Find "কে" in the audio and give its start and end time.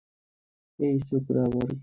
1.69-1.75